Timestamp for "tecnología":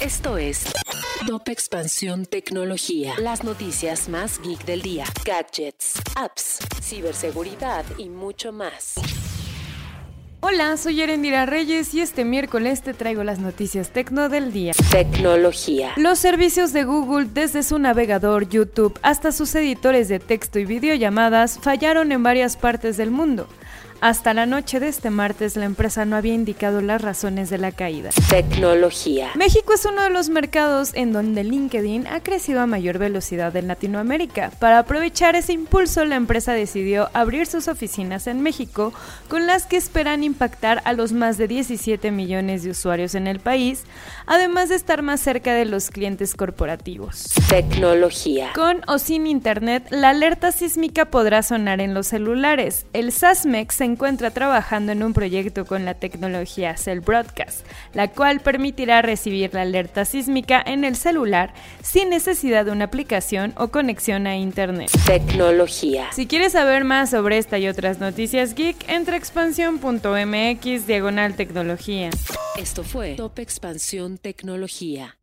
2.26-3.14, 14.92-15.90, 28.30-29.30, 47.48-48.52, 55.94-56.76, 65.06-66.08, 71.34-72.10, 74.18-75.18